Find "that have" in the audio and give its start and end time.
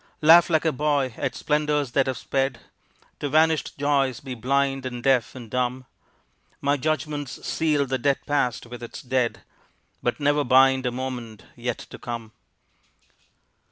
1.91-2.17